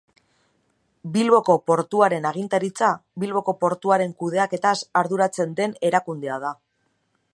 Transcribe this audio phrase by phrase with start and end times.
[1.17, 2.89] Bilboko Portuaren Agintaritza
[3.25, 6.55] Bilboko portuaren kudeaketaz arduratzen den erakundea da.